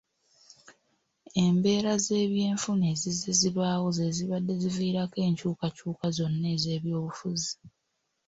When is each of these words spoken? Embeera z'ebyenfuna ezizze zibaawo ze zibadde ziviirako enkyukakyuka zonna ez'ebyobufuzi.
Embeera 1.43 1.93
z'ebyenfuna 2.05 2.85
ezizze 2.93 3.31
zibaawo 3.39 3.87
ze 3.97 4.07
zibadde 4.15 4.53
ziviirako 4.61 5.17
enkyukakyuka 5.27 6.05
zonna 6.17 6.47
ez'ebyobufuzi. 6.55 7.53